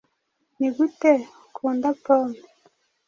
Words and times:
Nigute 0.57 1.11
ukunda 1.45 1.89
pome? 2.03 2.39